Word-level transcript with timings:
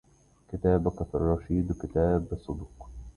كتابك 0.51 1.03
في 1.03 1.15
الرشيد 1.15 1.71
كتاب 1.71 2.25
صدق 2.47 2.87